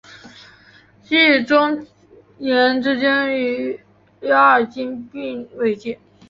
[1.03, 1.85] 西与中
[2.39, 3.79] 延之间以
[4.19, 5.99] 第二京滨为界。